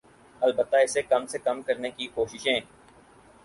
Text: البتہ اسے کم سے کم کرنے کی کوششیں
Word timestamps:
البتہ 0.41 0.75
اسے 0.83 1.01
کم 1.01 1.25
سے 1.25 1.37
کم 1.39 1.61
کرنے 1.61 1.91
کی 1.91 2.07
کوششیں 2.13 2.59